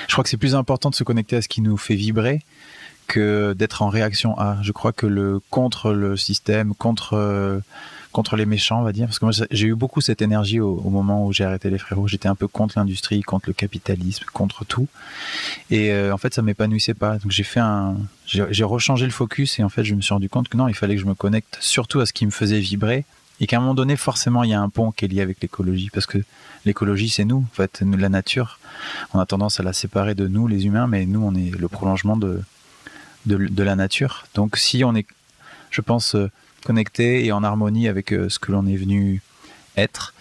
Je 0.08 0.14
crois 0.14 0.24
que 0.24 0.30
c'est 0.30 0.38
plus 0.38 0.56
important 0.56 0.90
de 0.90 0.96
se 0.96 1.04
connecter 1.04 1.36
à 1.36 1.42
ce 1.42 1.48
qui 1.48 1.62
nous 1.62 1.78
fait 1.78 1.96
vibrer 1.96 2.42
que 3.08 3.54
d'être 3.58 3.82
en 3.82 3.90
réaction 3.90 4.38
à. 4.38 4.58
Je 4.62 4.72
crois 4.72 4.92
que 4.92 5.06
le 5.06 5.40
contre 5.50 5.94
le 5.94 6.18
système, 6.18 6.74
contre 6.74 7.62
contre 8.18 8.36
les 8.36 8.48
méchants, 8.48 8.80
on 8.80 8.84
va 8.84 8.94
dire. 8.94 9.06
Parce 9.06 9.20
que 9.20 9.26
moi, 9.26 9.48
j'ai 9.52 9.68
eu 9.68 9.76
beaucoup 9.76 10.02
cette 10.02 10.24
énergie 10.24 10.60
au, 10.60 10.90
moment 10.90 11.28
où 11.28 11.34
j'ai 11.34 11.44
arrêté 11.44 11.70
les 11.70 11.78
frérots. 11.78 12.08
J'étais 12.08 12.28
un 12.28 12.34
peu 12.34 12.48
contre 12.48 12.80
l'industrie, 12.80 13.22
contre 13.22 13.48
le 13.48 13.54
capitalisme, 13.54 14.26
contre 14.34 14.66
tout. 14.66 14.88
Et 15.70 15.92
euh, 15.92 16.12
en 16.12 16.18
fait, 16.18 16.34
ça 16.34 16.42
m'épanouissait 16.42 16.96
pas. 16.96 17.20
Donc 17.20 17.30
j'ai 17.30 17.44
fait 17.44 17.60
un, 17.60 17.96
j'ai 18.26 18.64
rechangé 18.64 19.06
le 19.06 19.12
focus 19.12 19.60
et 19.60 19.64
en 19.64 19.70
fait, 19.70 19.84
je 19.84 19.94
me 19.94 20.02
suis 20.02 20.16
rendu 20.16 20.30
compte 20.30 20.50
que 20.50 20.58
non, 20.58 20.68
il 20.68 20.74
fallait 20.74 20.96
que 20.96 21.02
je 21.02 21.06
me 21.06 21.14
connecte 21.14 21.60
surtout 21.62 22.00
à 22.00 22.08
ce 22.08 22.14
qui 22.14 22.26
me 22.26 22.32
faisait 22.32 22.60
vibrer 22.60 23.06
et 23.40 23.46
qu'à 23.46 23.58
un 23.58 23.60
moment 23.60 23.76
donné, 23.76 23.98
forcément, 23.98 24.44
il 24.44 24.50
y 24.50 24.56
a 24.56 24.60
un 24.60 24.70
pont 24.70 24.92
qui 24.92 25.06
est 25.06 25.10
lié 25.10 25.22
avec 25.22 25.38
l'écologie 25.40 25.92
parce 25.94 26.08
que 26.08 26.18
l'écologie, 26.66 27.10
c'est 27.10 27.24
nous, 27.24 27.46
en 27.52 27.56
fait, 27.56 27.84
nous, 27.84 28.00
la 28.00 28.10
nature. 28.10 28.58
On 29.14 29.20
a 29.20 29.28
tendance 29.28 29.60
à 29.60 29.64
la 29.64 29.74
séparer 29.74 30.16
de 30.16 30.28
nous, 30.28 30.48
les 30.48 30.66
humains, 30.66 30.88
mais 30.88 31.06
nous, 31.06 31.24
on 31.24 31.36
est 31.36 31.52
le 31.52 31.68
prolongement 31.68 32.18
de, 32.18 32.42
de, 33.28 33.64
la 33.64 33.76
nature. 33.76 34.26
Donc, 34.34 34.58
si 34.58 34.84
on 34.84 34.96
est, 34.96 35.06
je 35.70 35.82
pense, 35.82 36.16
euh, 36.16 36.32
connecté 36.68 37.24
et 37.24 37.32
en 37.32 37.44
harmonie 37.46 37.88
avec 37.88 38.12
euh, 38.12 38.28
ce 38.28 38.40
que 38.40 38.52
l'on 38.52 38.68
est 38.68 38.76
venu 38.76 39.22
être, 39.78 40.14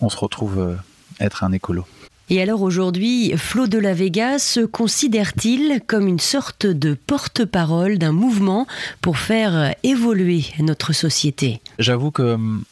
on 0.00 0.08
se 0.08 0.16
retrouve 0.16 0.58
euh, 0.58 0.76
être 1.20 1.44
un 1.44 1.52
écolo. 1.52 1.84
Et 2.30 2.40
alors 2.40 2.62
aujourd'hui, 2.62 3.34
Flo 3.36 3.66
de 3.66 3.76
la 3.76 3.92
Vega 3.92 4.38
se 4.38 4.60
considère-t-il 4.60 5.82
comme 5.86 6.08
une 6.08 6.20
sorte 6.20 6.64
de 6.64 6.94
porte-parole 6.94 7.98
d'un 7.98 8.12
mouvement 8.12 8.66
pour 9.02 9.18
faire 9.18 9.74
évoluer 9.82 10.46
notre 10.60 10.94
société? 10.94 11.60
J'avoue 11.78 12.10
que 12.10 12.22
hum, 12.22 12.64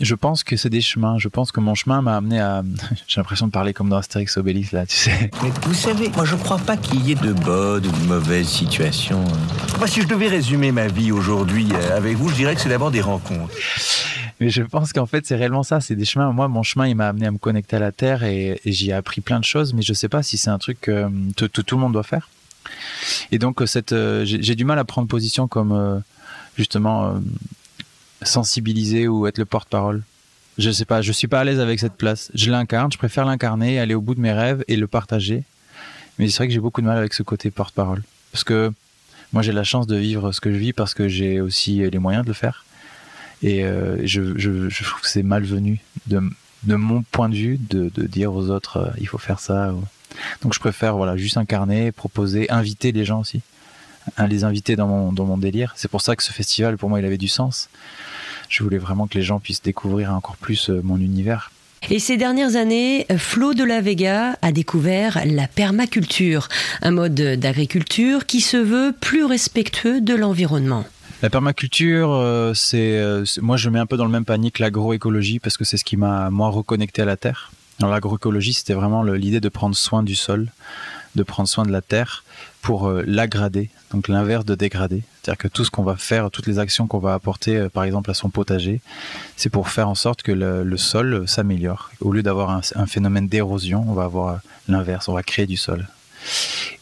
je 0.00 0.14
pense 0.14 0.42
que 0.44 0.56
c'est 0.56 0.70
des 0.70 0.80
chemins. 0.80 1.18
Je 1.18 1.28
pense 1.28 1.52
que 1.52 1.60
mon 1.60 1.74
chemin 1.74 2.02
m'a 2.02 2.16
amené 2.16 2.40
à. 2.40 2.62
J'ai 3.06 3.20
l'impression 3.20 3.46
de 3.46 3.52
parler 3.52 3.72
comme 3.72 3.88
dans 3.88 3.96
Astérix 3.96 4.36
Obélix, 4.36 4.72
là, 4.72 4.86
tu 4.86 4.96
sais. 4.96 5.30
Mais 5.42 5.50
vous 5.62 5.74
savez, 5.74 6.10
moi 6.10 6.24
je 6.24 6.36
crois 6.36 6.58
pas 6.58 6.76
qu'il 6.76 7.04
y 7.06 7.12
ait 7.12 7.16
de 7.16 7.32
bonnes 7.32 7.86
ou 7.86 7.90
de 7.90 8.06
mauvaises 8.06 8.48
situations. 8.48 9.24
Moi, 9.78 9.86
si 9.86 10.02
je 10.02 10.08
devais 10.08 10.28
résumer 10.28 10.72
ma 10.72 10.88
vie 10.88 11.12
aujourd'hui 11.12 11.68
euh, 11.72 11.96
avec 11.96 12.16
vous, 12.16 12.28
je 12.28 12.34
dirais 12.34 12.54
que 12.54 12.60
c'est 12.60 12.68
d'abord 12.68 12.90
des 12.90 13.00
rencontres. 13.00 13.54
Mais 14.40 14.50
je 14.50 14.62
pense 14.62 14.92
qu'en 14.92 15.06
fait, 15.06 15.26
c'est 15.26 15.36
réellement 15.36 15.62
ça. 15.62 15.80
C'est 15.80 15.94
des 15.94 16.04
chemins. 16.04 16.32
Moi, 16.32 16.48
mon 16.48 16.62
chemin, 16.62 16.88
il 16.88 16.96
m'a 16.96 17.08
amené 17.08 17.26
à 17.26 17.30
me 17.30 17.38
connecter 17.38 17.76
à 17.76 17.80
la 17.80 17.92
Terre 17.92 18.24
et, 18.24 18.60
j'y 18.64 18.90
ai 18.90 18.92
appris 18.92 19.20
plein 19.20 19.38
de 19.38 19.44
choses, 19.44 19.74
mais 19.74 19.82
je 19.82 19.92
sais 19.92 20.08
pas 20.08 20.22
si 20.22 20.38
c'est 20.38 20.50
un 20.50 20.58
truc 20.58 20.80
que 20.82 21.08
tout, 21.36 21.48
tout, 21.48 21.76
le 21.76 21.80
monde 21.80 21.92
doit 21.92 22.02
faire. 22.02 22.28
Et 23.30 23.38
donc, 23.38 23.62
cette, 23.66 23.92
euh, 23.92 24.24
j'ai 24.24 24.54
du 24.54 24.64
mal 24.64 24.78
à 24.78 24.84
prendre 24.84 25.06
position 25.06 25.46
comme 25.46 25.72
euh, 25.72 25.98
justement 26.56 27.14
sensibiliser 28.24 29.08
ou 29.08 29.26
être 29.26 29.38
le 29.38 29.44
porte-parole. 29.44 30.02
Je 30.58 30.70
sais 30.70 30.84
pas, 30.84 31.02
je 31.02 31.12
suis 31.12 31.26
pas 31.26 31.40
à 31.40 31.44
l'aise 31.44 31.60
avec 31.60 31.80
cette 31.80 31.94
place. 31.94 32.30
Je 32.34 32.50
l'incarne, 32.50 32.92
je 32.92 32.98
préfère 32.98 33.24
l'incarner, 33.24 33.78
aller 33.78 33.94
au 33.94 34.00
bout 34.00 34.14
de 34.14 34.20
mes 34.20 34.32
rêves 34.32 34.64
et 34.68 34.76
le 34.76 34.86
partager. 34.86 35.42
Mais 36.18 36.28
c'est 36.28 36.38
vrai 36.38 36.46
que 36.46 36.54
j'ai 36.54 36.60
beaucoup 36.60 36.80
de 36.80 36.86
mal 36.86 36.96
avec 36.96 37.12
ce 37.12 37.22
côté 37.22 37.50
porte-parole. 37.50 38.02
Parce 38.30 38.44
que 38.44 38.72
moi, 39.32 39.42
j'ai 39.42 39.52
la 39.52 39.64
chance 39.64 39.86
de 39.86 39.96
vivre 39.96 40.30
ce 40.30 40.40
que 40.40 40.52
je 40.52 40.56
vis 40.56 40.72
parce 40.72 40.94
que 40.94 41.08
j'ai 41.08 41.40
aussi 41.40 41.88
les 41.90 41.98
moyens 41.98 42.24
de 42.24 42.28
le 42.30 42.34
faire. 42.34 42.64
Et 43.42 43.64
euh, 43.64 43.98
je, 44.06 44.84
trouve 44.84 45.00
que 45.00 45.08
c'est 45.08 45.24
malvenu 45.24 45.80
de, 46.06 46.22
de 46.62 46.76
mon 46.76 47.02
point 47.02 47.28
de 47.28 47.34
vue 47.34 47.58
de, 47.58 47.90
de 47.92 48.06
dire 48.06 48.32
aux 48.32 48.48
autres 48.48 48.76
euh, 48.78 48.90
il 48.98 49.08
faut 49.08 49.18
faire 49.18 49.40
ça. 49.40 49.74
Donc 50.42 50.54
je 50.54 50.60
préfère 50.60 50.96
voilà 50.96 51.16
juste 51.16 51.36
incarner, 51.36 51.90
proposer, 51.90 52.48
inviter 52.50 52.92
les 52.92 53.04
gens 53.04 53.20
aussi 53.20 53.42
les 54.28 54.44
inviter 54.44 54.76
dans 54.76 54.86
mon, 54.86 55.12
dans 55.12 55.24
mon 55.24 55.38
délire. 55.38 55.72
C'est 55.76 55.90
pour 55.90 56.00
ça 56.00 56.16
que 56.16 56.22
ce 56.22 56.32
festival, 56.32 56.76
pour 56.76 56.88
moi, 56.88 57.00
il 57.00 57.06
avait 57.06 57.18
du 57.18 57.28
sens. 57.28 57.68
Je 58.48 58.62
voulais 58.62 58.78
vraiment 58.78 59.06
que 59.06 59.16
les 59.18 59.24
gens 59.24 59.40
puissent 59.40 59.62
découvrir 59.62 60.12
encore 60.12 60.36
plus 60.36 60.70
euh, 60.70 60.80
mon 60.82 60.98
univers. 60.98 61.50
Et 61.90 61.98
ces 61.98 62.16
dernières 62.16 62.56
années, 62.56 63.06
Flo 63.18 63.52
de 63.52 63.62
la 63.62 63.82
Vega 63.82 64.38
a 64.40 64.52
découvert 64.52 65.20
la 65.26 65.46
permaculture, 65.46 66.48
un 66.80 66.92
mode 66.92 67.14
d'agriculture 67.14 68.24
qui 68.24 68.40
se 68.40 68.56
veut 68.56 68.94
plus 68.98 69.24
respectueux 69.24 70.00
de 70.00 70.14
l'environnement. 70.14 70.84
La 71.20 71.28
permaculture, 71.30 72.12
euh, 72.12 72.52
euh, 72.74 73.24
c'est 73.24 73.40
moi 73.40 73.56
je 73.56 73.68
mets 73.68 73.78
un 73.78 73.86
peu 73.86 73.96
dans 73.96 74.04
le 74.04 74.10
même 74.10 74.24
panier 74.24 74.50
que 74.50 74.62
l'agroécologie 74.62 75.40
parce 75.40 75.58
que 75.58 75.64
c'est 75.64 75.76
ce 75.76 75.84
qui 75.84 75.96
m'a 75.96 76.30
moi 76.30 76.48
reconnecté 76.48 77.02
à 77.02 77.04
la 77.04 77.16
terre. 77.16 77.52
L'agroécologie, 77.80 78.52
c'était 78.52 78.74
vraiment 78.74 79.02
l'idée 79.02 79.40
de 79.40 79.48
prendre 79.48 79.74
soin 79.74 80.02
du 80.02 80.14
sol, 80.14 80.52
de 81.14 81.22
prendre 81.22 81.48
soin 81.48 81.64
de 81.64 81.72
la 81.72 81.82
terre 81.82 82.24
pour 82.62 82.88
euh, 82.88 83.04
l'agrader, 83.06 83.70
donc 83.90 84.08
l'inverse 84.08 84.44
de 84.44 84.54
dégrader. 84.54 85.02
C'est-à-dire 85.22 85.38
que 85.38 85.48
tout 85.48 85.64
ce 85.64 85.70
qu'on 85.70 85.82
va 85.82 85.96
faire, 85.96 86.30
toutes 86.30 86.46
les 86.46 86.58
actions 86.58 86.86
qu'on 86.86 86.98
va 86.98 87.14
apporter, 87.14 87.56
euh, 87.56 87.68
par 87.68 87.84
exemple 87.84 88.10
à 88.10 88.14
son 88.14 88.30
potager, 88.30 88.80
c'est 89.36 89.50
pour 89.50 89.68
faire 89.68 89.88
en 89.88 89.94
sorte 89.94 90.22
que 90.22 90.32
le, 90.32 90.76
sol 90.76 91.28
s'améliore. 91.28 91.90
Au 92.00 92.12
lieu 92.12 92.22
d'avoir 92.22 92.50
un, 92.50 92.86
phénomène 92.86 93.28
d'érosion, 93.28 93.84
on 93.86 93.92
va 93.92 94.04
avoir 94.04 94.40
l'inverse, 94.68 95.08
on 95.08 95.12
va 95.12 95.22
créer 95.22 95.46
du 95.46 95.56
sol. 95.56 95.86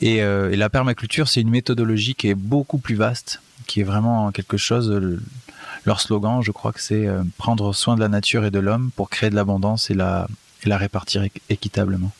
Et, 0.00 0.22
euh, 0.22 0.54
la 0.54 0.70
permaculture, 0.70 1.28
c'est 1.28 1.40
une 1.40 1.50
méthodologie 1.50 2.14
qui 2.14 2.28
est 2.28 2.34
beaucoup 2.34 2.78
plus 2.78 2.94
vaste, 2.94 3.40
qui 3.66 3.80
est 3.80 3.84
vraiment 3.84 4.30
quelque 4.30 4.56
chose. 4.56 5.20
Leur 5.84 6.00
slogan, 6.00 6.42
je 6.42 6.52
crois 6.52 6.72
que 6.72 6.80
c'est 6.80 7.08
prendre 7.38 7.72
soin 7.72 7.96
de 7.96 8.00
la 8.00 8.08
nature 8.08 8.44
et 8.44 8.50
de 8.50 8.60
l'homme 8.60 8.90
pour 8.94 9.10
créer 9.10 9.30
de 9.30 9.34
l'abondance 9.34 9.90
et 9.90 9.94
la, 9.94 10.28
et 10.64 10.68
la 10.68 10.76
répartir 10.76 11.26
équitablement. 11.50 12.12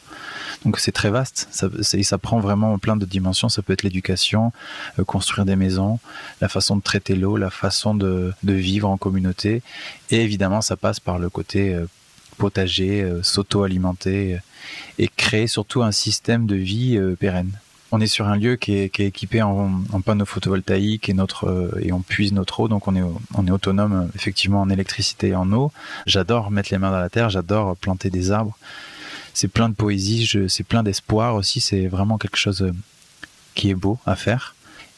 Donc 0.65 0.79
c'est 0.79 0.93
très 0.93 1.11
vaste, 1.11 1.49
ça, 1.51 1.69
ça 1.83 2.19
prend 2.19 2.41
vraiment 2.41 2.79
plein 2.79 2.97
de 2.97 3.05
dimensions. 3.05 3.49
Ça 3.49 3.63
peut 3.63 3.73
être 3.73 3.83
l'éducation, 3.83 4.53
euh, 4.99 5.05
construire 5.05 5.45
des 5.45 5.57
maisons, 5.57 5.99
la 6.41 6.49
façon 6.49 6.77
de 6.77 6.83
traiter 6.83 7.15
l'eau, 7.15 7.37
la 7.37 7.51
façon 7.51 7.95
de, 7.95 8.33
vivre 8.43 8.89
en 8.89 8.97
communauté. 8.97 9.63
Et 10.11 10.21
évidemment, 10.21 10.61
ça 10.61 10.77
passe 10.77 11.01
par 11.01 11.19
le 11.19 11.31
côté 11.31 11.75
euh, 11.75 11.87
potager, 12.39 13.03
euh, 13.03 13.23
s'auto-alimenter 13.23 14.39
et 14.99 15.09
créer 15.09 15.47
surtout 15.47 15.83
un 15.83 15.93
système 15.93 16.47
de 16.47 16.55
vie 16.55 16.99
pérenne. 17.19 17.51
On 17.91 18.01
est 18.01 18.07
sur 18.07 18.27
un 18.27 18.37
lieu 18.37 18.57
qui 18.57 18.75
est, 18.75 19.01
équipé 19.01 19.43
en, 19.43 19.83
panneaux 20.05 20.25
photovoltaïques 20.25 21.09
et, 21.09 21.15
notre, 21.15 21.77
et 21.83 21.93
on 21.93 22.01
puise 22.01 22.33
notre 22.33 22.61
eau, 22.61 22.69
donc 22.69 22.89
on 22.89 22.97
est, 22.97 23.03
on 23.35 23.47
est 23.47 23.51
autonome 23.51 24.09
effectivement 24.15 24.63
en 24.63 24.71
électricité 24.71 25.29
et 25.29 25.35
en 25.35 25.53
eau. 25.53 25.73
J'adore 26.07 26.51
mettre 26.51 26.71
les 26.73 26.79
mains 26.79 26.91
dans 26.93 27.01
la 27.01 27.11
terre, 27.11 27.29
j'adore 27.29 27.77
planter 27.77 28.09
des 28.09 28.31
arbres 28.31 28.57
c'est 29.35 29.49
plein 29.49 29.69
de 29.69 29.75
poésie, 29.75 30.31
c'est 30.49 30.65
plein 30.65 30.83
d'espoir 30.83 31.35
aussi. 31.35 31.61
C'est 31.61 31.87
vraiment 31.87 32.19
quelque 32.19 32.37
chose 32.37 32.62
euh, 32.62 32.73
qui 33.55 33.71
est 33.71 33.75
beau 33.75 33.99
à 34.07 34.17
faire 34.17 34.55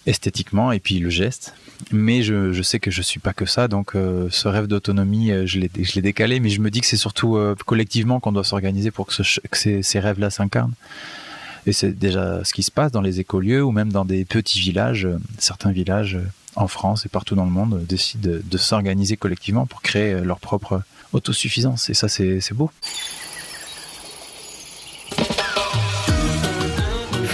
esthétiquement 0.06 0.70
et 0.70 0.80
puis 0.80 0.98
le 0.98 1.08
geste. 1.08 1.54
Mais 1.90 2.22
je, 2.22 2.62
sais 2.62 2.78
que 2.78 2.90
je 2.90 3.02
suis 3.02 3.20
pas 3.20 3.32
que 3.32 3.46
ça, 3.46 3.68
donc 3.68 3.94
euh, 3.94 4.28
ce 4.30 4.48
rêve 4.48 4.66
d'autonomie, 4.66 5.32
euh, 5.32 5.46
je 5.46 5.58
l'ai 5.58 6.02
décalé. 6.02 6.40
Mais 6.40 6.50
je 6.50 6.60
me 6.60 6.70
dis 6.70 6.80
que 6.80 6.86
c'est 6.86 6.96
surtout 6.96 7.38
collectivement 7.66 8.20
qu'on 8.20 8.32
doit 8.32 8.44
s'organiser 8.44 8.90
pour 8.90 9.06
que, 9.06 9.22
ces, 9.22 10.00
rêves-là 10.00 10.30
s'incarnent. 10.30 10.74
Et 11.66 11.72
c'est 11.72 11.98
déjà 11.98 12.44
ce 12.44 12.52
qui 12.52 12.62
se 12.62 12.70
passe 12.70 12.92
dans 12.92 13.00
les 13.00 13.20
écolieux 13.20 13.64
ou 13.64 13.72
même 13.72 13.90
dans 13.90 14.04
des 14.04 14.24
petits 14.26 14.60
villages. 14.60 15.08
certains 15.38 15.72
villages 15.72 16.18
en 16.56 16.68
France 16.68 17.06
et 17.06 17.08
partout 17.08 17.34
dans 17.34 17.46
le 17.46 17.50
monde 17.50 17.84
décident 17.86 18.28
de, 18.30 18.42
de 18.44 18.58
s'organiser 18.58 19.16
collectivement 19.16 19.64
pour 19.66 19.80
créer 19.80 20.20
leur 20.20 20.38
propre 20.38 20.82
autosuffisance. 21.14 21.88
Et 21.88 21.94
ça, 21.94 22.08
c'est 22.08 22.52
beau. 22.52 22.70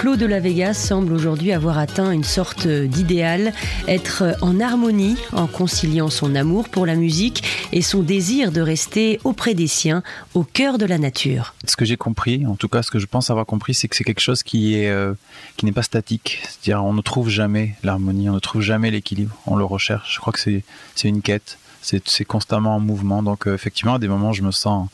Flo 0.01 0.17
de 0.17 0.25
la 0.25 0.41
Vega 0.41 0.73
semble 0.73 1.13
aujourd'hui 1.13 1.53
avoir 1.53 1.77
atteint 1.77 2.11
une 2.11 2.25
sorte 2.25 2.67
d'idéal, 2.67 3.53
être 3.87 4.35
en 4.41 4.59
harmonie 4.59 5.19
en 5.33 5.47
conciliant 5.47 6.09
son 6.09 6.35
amour 6.37 6.71
pour 6.71 6.87
la 6.87 6.95
musique 6.95 7.45
et 7.73 7.83
son 7.83 8.01
désir 8.01 8.51
de 8.51 8.63
rester 8.63 9.21
auprès 9.25 9.53
des 9.53 9.67
siens, 9.67 10.03
au 10.33 10.43
cœur 10.43 10.79
de 10.79 10.87
la 10.87 10.97
nature. 10.97 11.55
Ce 11.67 11.77
que 11.77 11.85
j'ai 11.85 11.99
compris, 11.99 12.47
en 12.47 12.55
tout 12.55 12.69
cas 12.69 12.83
ce 12.83 12.91
que 12.91 12.99
je 12.99 13.05
pense 13.05 13.29
avoir 13.29 13.45
compris, 13.45 13.75
c'est 13.75 13.89
que 13.89 13.97
c'est 13.97 14.05
quelque 14.05 14.23
chose 14.23 14.43
qui 14.43 14.87
euh, 14.87 15.13
qui 15.59 15.67
n'est 15.67 15.73
pas 15.73 15.83
statique. 15.83 16.41
C'est-à-dire 16.45 16.83
on 16.83 16.95
ne 16.95 17.03
trouve 17.03 17.29
jamais 17.29 17.75
l'harmonie, 17.83 18.31
on 18.31 18.35
ne 18.37 18.39
trouve 18.39 18.63
jamais 18.63 18.91
l'équilibre, 18.91 19.37
on 19.47 19.57
le 19.57 19.65
recherche. 19.65 20.15
Je 20.15 20.21
crois 20.21 20.33
que 20.33 20.41
c'est 20.41 20.63
une 21.05 21.21
quête, 21.21 21.59
c'est 21.83 22.25
constamment 22.25 22.77
en 22.77 22.81
mouvement. 22.81 23.23
Donc 23.23 23.47
euh, 23.47 23.55
effectivement 23.55 23.95
à 23.95 23.99
des 23.99 24.09
moments 24.09 24.33
je 24.33 24.43
me 24.43 24.51
sens 24.51 24.89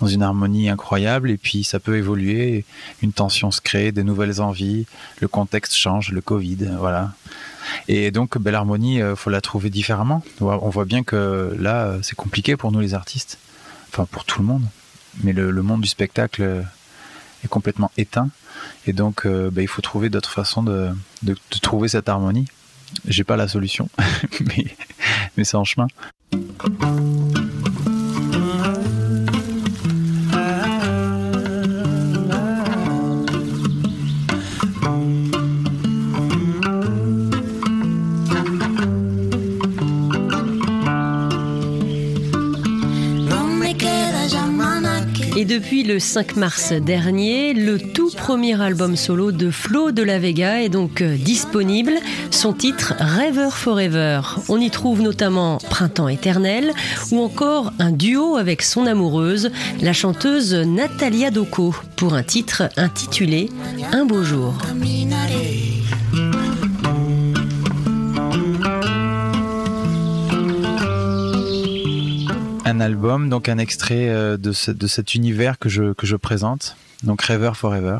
dans 0.00 0.06
une 0.06 0.22
harmonie 0.22 0.68
incroyable 0.68 1.30
et 1.30 1.36
puis 1.36 1.64
ça 1.64 1.78
peut 1.80 1.96
évoluer, 1.96 2.64
une 3.02 3.12
tension 3.12 3.50
se 3.50 3.60
crée, 3.60 3.92
des 3.92 4.04
nouvelles 4.04 4.40
envies, 4.40 4.86
le 5.20 5.28
contexte 5.28 5.74
change, 5.74 6.12
le 6.12 6.20
Covid, 6.20 6.70
voilà. 6.78 7.12
Et 7.88 8.10
donc, 8.10 8.38
belle 8.38 8.54
harmonie, 8.54 9.02
euh, 9.02 9.14
faut 9.14 9.30
la 9.30 9.40
trouver 9.40 9.70
différemment. 9.70 10.24
On 10.40 10.70
voit 10.70 10.86
bien 10.86 11.02
que 11.02 11.54
là, 11.58 11.98
c'est 12.02 12.16
compliqué 12.16 12.56
pour 12.56 12.72
nous 12.72 12.80
les 12.80 12.94
artistes, 12.94 13.38
enfin 13.92 14.06
pour 14.10 14.24
tout 14.24 14.40
le 14.40 14.46
monde. 14.46 14.64
Mais 15.22 15.32
le, 15.32 15.62
monde 15.62 15.80
du 15.80 15.88
spectacle 15.88 16.64
est 17.44 17.48
complètement 17.48 17.90
éteint, 17.96 18.28
et 18.86 18.92
donc 18.92 19.26
euh, 19.26 19.50
bah, 19.50 19.62
il 19.62 19.68
faut 19.68 19.82
trouver 19.82 20.08
d'autres 20.08 20.30
façons 20.30 20.62
de, 20.62 20.92
trouver 21.60 21.88
cette 21.88 22.08
harmonie. 22.08 22.46
J'ai 23.06 23.24
pas 23.24 23.36
la 23.36 23.48
solution, 23.48 23.88
mais 25.36 25.44
c'est 25.44 25.56
en 25.56 25.64
chemin. 25.64 25.86
Et 45.40 45.46
depuis 45.46 45.84
le 45.84 45.98
5 45.98 46.36
mars 46.36 46.72
dernier, 46.74 47.54
le 47.54 47.78
tout 47.78 48.10
premier 48.10 48.60
album 48.60 48.94
solo 48.94 49.32
de 49.32 49.50
Flo 49.50 49.90
de 49.90 50.02
la 50.02 50.18
Vega 50.18 50.62
est 50.62 50.68
donc 50.68 51.00
euh, 51.00 51.16
disponible. 51.16 51.94
Son 52.40 52.54
titre 52.54 52.94
Rêveur 52.98 53.54
Forever. 53.54 54.22
On 54.48 54.58
y 54.58 54.70
trouve 54.70 55.02
notamment 55.02 55.58
Printemps 55.68 56.08
éternel 56.08 56.72
ou 57.10 57.20
encore 57.20 57.70
un 57.78 57.92
duo 57.92 58.38
avec 58.38 58.62
son 58.62 58.86
amoureuse, 58.86 59.50
la 59.82 59.92
chanteuse 59.92 60.54
Natalia 60.54 61.30
Doko, 61.30 61.74
pour 61.96 62.14
un 62.14 62.22
titre 62.22 62.70
intitulé 62.78 63.50
Un 63.92 64.06
beau 64.06 64.22
jour. 64.22 64.54
un 72.64 72.80
album, 72.80 73.28
donc 73.28 73.50
un 73.50 73.58
extrait 73.58 74.08
euh, 74.08 74.38
de, 74.38 74.52
cet 74.52 75.14
univers 75.14 75.58
que 75.58 75.68
je, 75.68 76.16
présente, 76.16 76.76
donc 77.02 77.20
Rêveur 77.20 77.58
Forever. 77.58 77.98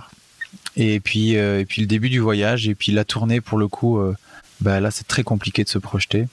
Et 0.76 0.98
puis, 0.98 1.36
euh, 1.36 1.62
puis 1.68 1.82
le 1.82 1.86
début 1.86 2.08
du 2.08 2.20
voyage, 2.20 2.68
et 2.68 2.74
puis 2.74 2.90
la 2.90 3.04
tournée 3.04 3.42
pour 3.42 3.58
le 3.58 3.68
coup, 3.68 3.98
euh, 3.98 4.14
bah 4.60 4.80
là 4.80 4.90
c'est 4.90 5.06
très 5.06 5.22
compliqué 5.22 5.64
de 5.64 5.68
se 5.68 5.78
projeter. 5.78 6.26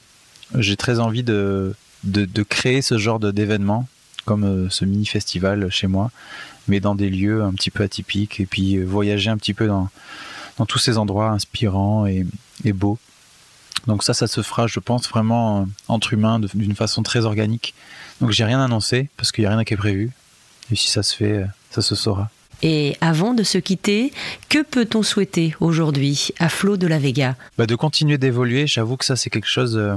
J'ai 0.55 0.77
très 0.77 1.00
envie 1.00 1.24
de, 1.24 1.75
de, 2.03 2.43
créer 2.43 2.81
ce 2.81 2.98
genre 2.98 3.19
d'événement, 3.19 3.88
comme 4.25 4.69
ce 4.69 4.86
mini-festival 4.86 5.69
chez 5.69 5.88
moi, 5.88 6.10
mais 6.67 6.79
dans 6.79 6.96
des 6.96 7.10
lieux 7.10 7.43
un 7.43 7.51
petit 7.53 7.69
peu 7.69 7.84
atypiques, 7.84 8.39
et 8.39 8.46
puis 8.46 8.77
voyager 8.81 9.29
un 9.29 9.38
petit 9.38 9.53
peu 9.53 9.67
dans, 9.67 9.89
dans 10.57 10.65
tous 10.65 10.79
ces 10.79 10.98
endroits 10.98 11.29
inspirants 11.31 12.05
et, 12.05 12.25
et 12.63 12.72
beaux. 12.72 12.98
Donc 13.88 14.03
ça, 14.03 14.13
ça 14.13 14.27
se 14.27 14.41
fera, 14.41 14.67
je 14.67 14.79
pense, 14.79 15.07
vraiment 15.10 15.67
entre 15.88 16.13
humains 16.13 16.39
d'une 16.39 16.75
façon 16.75 17.03
très 17.03 17.25
organique. 17.25 17.74
Donc 18.22 18.31
j'ai 18.31 18.43
rien 18.43 18.62
annoncé 18.62 19.10
parce 19.17 19.31
qu'il 19.31 19.43
n'y 19.43 19.48
a 19.48 19.51
rien 19.51 19.63
qui 19.63 19.74
est 19.74 19.77
prévu. 19.77 20.12
Et 20.72 20.75
si 20.75 20.89
ça 20.89 21.03
se 21.03 21.15
fait, 21.15 21.46
ça 21.72 21.81
se 21.81 21.96
saura. 21.96 22.29
Et 22.63 22.97
avant 23.01 23.33
de 23.33 23.43
se 23.43 23.57
quitter, 23.57 24.11
que 24.49 24.63
peut-on 24.63 25.03
souhaiter 25.03 25.55
aujourd'hui 25.59 26.29
à 26.39 26.49
Flo 26.49 26.77
de 26.77 26.87
la 26.87 26.97
Vega? 26.97 27.35
Bah 27.57 27.65
De 27.65 27.75
continuer 27.75 28.17
d'évoluer. 28.17 28.67
J'avoue 28.67 28.97
que 28.97 29.05
ça, 29.05 29.15
c'est 29.15 29.29
quelque 29.29 29.47
chose 29.47 29.77
euh, 29.77 29.95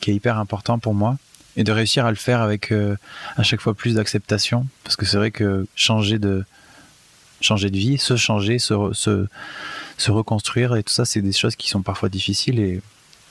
qui 0.00 0.10
est 0.10 0.14
hyper 0.14 0.38
important 0.38 0.78
pour 0.78 0.94
moi. 0.94 1.16
Et 1.56 1.64
de 1.64 1.72
réussir 1.72 2.06
à 2.06 2.10
le 2.10 2.16
faire 2.16 2.40
avec 2.40 2.72
euh, 2.72 2.96
à 3.36 3.42
chaque 3.42 3.60
fois 3.60 3.74
plus 3.74 3.94
d'acceptation. 3.94 4.66
Parce 4.84 4.96
que 4.96 5.04
c'est 5.04 5.18
vrai 5.18 5.30
que 5.30 5.66
changer 5.74 6.18
de, 6.18 6.44
changer 7.42 7.68
de 7.68 7.76
vie, 7.76 7.98
se 7.98 8.16
changer, 8.16 8.58
se, 8.58 8.74
se, 8.94 10.10
reconstruire 10.10 10.74
et 10.76 10.82
tout 10.82 10.94
ça, 10.94 11.04
c'est 11.04 11.20
des 11.20 11.32
choses 11.32 11.56
qui 11.56 11.68
sont 11.68 11.82
parfois 11.82 12.08
difficiles. 12.08 12.58
Et 12.58 12.80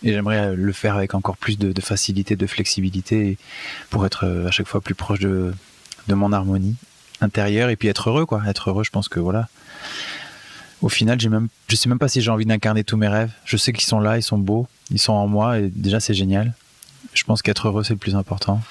et 0.04 0.14
j'aimerais 0.14 0.56
le 0.56 0.74
faire 0.74 0.96
avec 0.96 1.14
encore 1.14 1.38
plus 1.38 1.58
de, 1.60 1.80
facilité, 1.80 2.36
de 2.36 2.48
flexibilité 2.48 3.38
pour 3.90 4.06
être 4.06 4.26
euh, 4.26 4.48
à 4.48 4.52
chaque 4.52 4.68
fois 4.68 4.82
plus 4.82 4.96
proche 4.96 5.20
de, 5.20 5.54
de 6.08 6.14
mon 6.16 6.32
harmonie 6.32 6.76
intérieure 7.22 7.70
et 7.70 7.76
puis 7.76 7.88
être 7.88 8.10
heureux, 8.10 8.26
quoi. 8.26 8.42
Être 8.48 8.70
heureux, 8.70 8.84
je 8.84 8.92
pense 8.92 9.10
que 9.10 9.20
voilà. 9.20 9.48
Au 10.82 10.90
final, 10.90 11.20
j'ai 11.20 11.30
même, 11.30 11.48
je 11.68 11.76
sais 11.76 11.90
même 11.90 12.00
pas 12.00 12.08
si 12.08 12.22
j'ai 12.22 12.32
envie 12.32 12.46
d'incarner 12.46 12.84
tous 12.84 12.98
mes 12.98 13.08
rêves. 13.08 13.32
Je 13.46 13.56
sais 13.58 13.72
qu'ils 13.72 13.86
sont 13.86 14.00
là, 14.00 14.18
ils 14.18 14.24
sont 14.24 14.40
beaux, 14.40 14.68
ils 14.90 15.00
sont 15.00 15.14
en 15.14 15.28
moi 15.28 15.60
et 15.60 15.70
déjà 15.70 16.00
c'est 16.00 16.16
génial. 16.16 16.54
Je 17.14 17.24
pense 17.24 17.42
qu'être 17.42 17.68
heureux, 17.68 17.84
c'est 17.84 17.94
le 17.94 18.00
plus 18.00 18.16
important. 18.16 18.62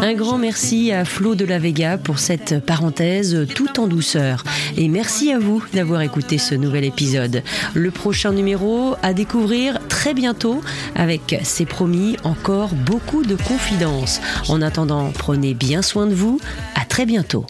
Un 0.00 0.14
grand 0.14 0.38
merci 0.38 0.92
à 0.92 1.04
Flo 1.04 1.34
de 1.34 1.44
la 1.44 1.58
Vega 1.58 1.98
pour 1.98 2.18
cette 2.18 2.64
parenthèse 2.64 3.46
tout 3.54 3.80
en 3.80 3.86
douceur. 3.86 4.44
Et 4.76 4.88
merci 4.88 5.32
à 5.32 5.38
vous 5.38 5.62
d'avoir 5.74 6.02
écouté 6.02 6.38
ce 6.38 6.54
nouvel 6.54 6.84
épisode. 6.84 7.42
Le 7.74 7.90
prochain 7.90 8.32
numéro 8.32 8.94
à 9.02 9.14
découvrir 9.14 9.78
très 9.88 10.14
bientôt 10.14 10.60
avec, 10.94 11.40
c'est 11.42 11.66
promis, 11.66 12.16
encore 12.24 12.74
beaucoup 12.74 13.24
de 13.24 13.36
confidences. 13.36 14.20
En 14.48 14.62
attendant, 14.62 15.12
prenez 15.16 15.54
bien 15.54 15.82
soin 15.82 16.06
de 16.06 16.14
vous. 16.14 16.40
À 16.74 16.84
très 16.84 17.06
bientôt. 17.06 17.46